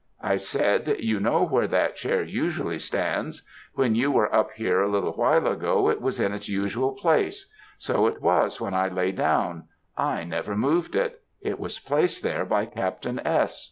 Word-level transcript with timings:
I 0.23 0.37
said, 0.37 0.95
you 0.99 1.19
know 1.19 1.43
where 1.43 1.67
that 1.67 1.95
chair 1.95 2.23
usually 2.23 2.79
stands; 2.79 3.43
when 3.75 3.93
you 3.93 4.09
were 4.09 4.33
up 4.33 4.49
here 4.53 4.81
a 4.81 4.87
little 4.89 5.11
while 5.11 5.45
ago 5.45 5.89
it 5.91 6.01
was 6.01 6.19
in 6.19 6.33
its 6.33 6.49
usual 6.49 6.93
place 6.93 7.47
so 7.77 8.07
it 8.07 8.19
was 8.19 8.59
when 8.59 8.73
I 8.73 8.87
lay 8.87 9.11
down 9.11 9.65
I 9.95 10.23
never 10.23 10.55
moved 10.55 10.95
it; 10.95 11.21
it 11.39 11.59
was 11.59 11.77
placed 11.77 12.23
there 12.23 12.45
by 12.45 12.65
Captain 12.65 13.19
S. 13.19 13.59